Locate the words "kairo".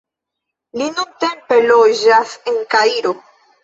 2.77-3.19